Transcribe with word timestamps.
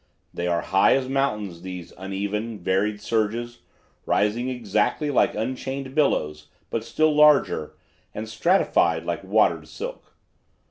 They 0.33 0.47
are 0.47 0.61
high 0.63 0.95
as 0.95 1.07
mountains, 1.07 1.61
these 1.61 1.93
uneven, 1.95 2.57
varied 2.57 2.99
surges, 2.99 3.59
rising 4.07 4.49
exactly 4.49 5.11
like 5.11 5.35
unchained 5.35 5.93
billows, 5.93 6.47
but 6.71 6.83
still 6.83 7.13
larger, 7.15 7.75
and 8.11 8.27
stratified 8.27 9.05
like 9.05 9.23
watered 9.23 9.67
silk. 9.67 10.15